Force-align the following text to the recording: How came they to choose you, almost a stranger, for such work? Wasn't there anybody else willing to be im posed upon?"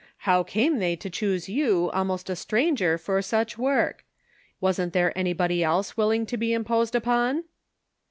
How 0.25 0.41
came 0.41 0.79
they 0.79 0.95
to 0.95 1.11
choose 1.11 1.47
you, 1.47 1.91
almost 1.91 2.27
a 2.27 2.35
stranger, 2.35 2.97
for 2.97 3.21
such 3.21 3.59
work? 3.59 4.03
Wasn't 4.59 4.93
there 4.93 5.15
anybody 5.15 5.63
else 5.63 5.95
willing 5.95 6.25
to 6.25 6.37
be 6.37 6.55
im 6.55 6.63
posed 6.63 6.95
upon?" 6.95 7.43